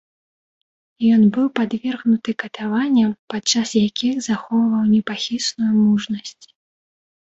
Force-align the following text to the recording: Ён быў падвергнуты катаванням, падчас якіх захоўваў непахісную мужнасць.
Ён 1.17 1.21
быў 1.35 1.47
падвергнуты 1.59 2.31
катаванням, 2.45 3.09
падчас 3.37 3.69
якіх 3.87 4.15
захоўваў 4.33 4.93
непахісную 4.93 5.73
мужнасць. 5.83 6.45